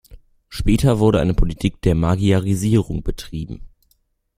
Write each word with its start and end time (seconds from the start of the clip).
Später 0.49 0.97
wurde 0.97 1.19
eine 1.19 1.35
Politik 1.35 1.79
der 1.83 1.93
Magyarisierung 1.93 3.03
betrieben. 3.03 3.61